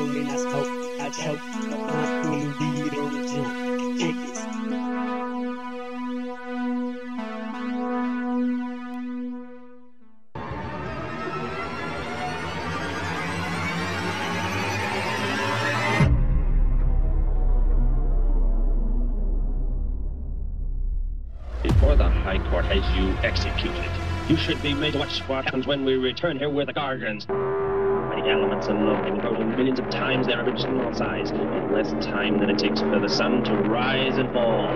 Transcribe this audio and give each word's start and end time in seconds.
I 0.00 0.36
smoke. 0.36 1.00
I 1.00 1.10
choke. 1.10 1.40
I'm 1.42 1.72
on 1.74 2.54
the 2.58 2.90
original. 3.00 3.98
Check 3.98 4.14
this. 4.22 4.97
Should 24.48 24.62
be 24.62 24.72
made 24.72 24.94
to 24.94 24.98
watch 24.98 25.20
what 25.28 25.44
happens 25.44 25.66
when 25.66 25.84
we 25.84 25.96
return 25.96 26.38
here 26.38 26.48
with 26.48 26.68
the 26.68 26.72
Gargans. 26.72 27.26
The 27.26 28.30
elements 28.30 28.66
alone 28.66 29.20
total 29.20 29.44
millions 29.44 29.78
of 29.78 29.90
times 29.90 30.26
their 30.26 30.42
original 30.42 30.94
size 30.94 31.30
in 31.30 31.70
less 31.70 31.92
time 32.02 32.38
than 32.38 32.48
it 32.48 32.58
takes 32.58 32.80
for 32.80 32.98
the 32.98 33.10
sun 33.10 33.44
to 33.44 33.52
rise 33.52 34.16
and 34.16 34.32
fall. 34.32 34.70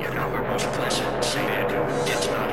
You 0.00 0.14
know, 0.14 0.30
we're 0.32 0.48
both 0.48 0.72
pleasant, 0.72 1.24
said, 1.24 1.70
it's 2.08 2.26
not 2.28 2.49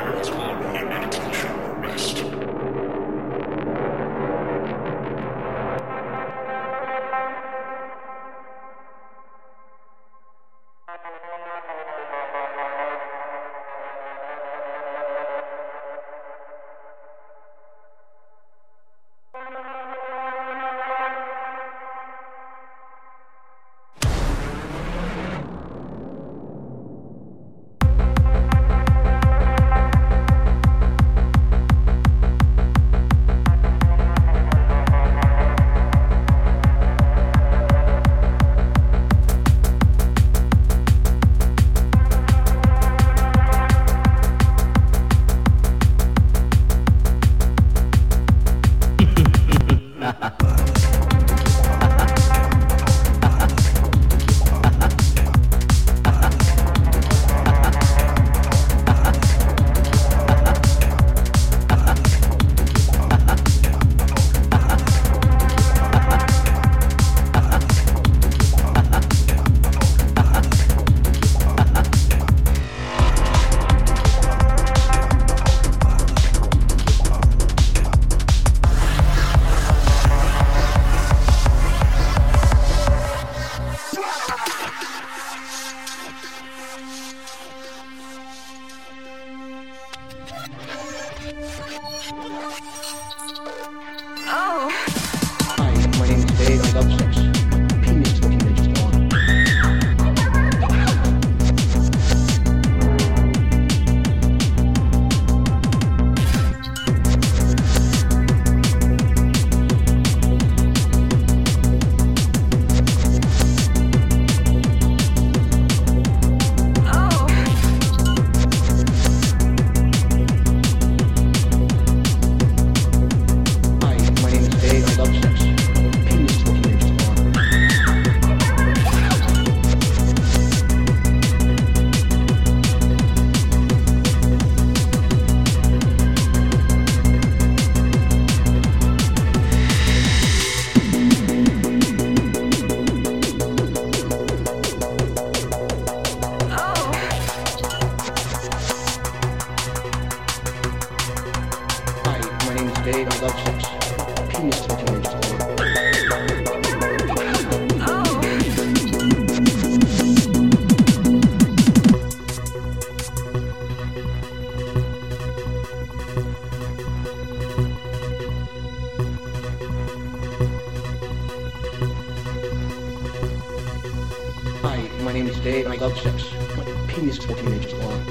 day 175.47 175.63
and 175.63 175.73
I 175.73 175.77
love 175.77 175.97
sex. 175.99 176.25
My 176.57 176.63
penis 176.87 177.19
is 177.19 177.25
14 177.25 177.53
inches 177.53 177.73
long. 177.73 178.03